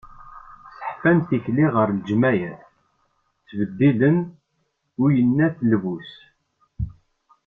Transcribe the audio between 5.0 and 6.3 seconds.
uyennat lbus.